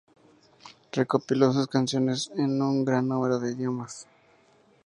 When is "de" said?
3.39-3.51